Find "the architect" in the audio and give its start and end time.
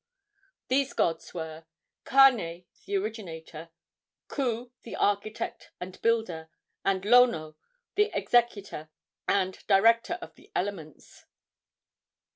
4.81-5.69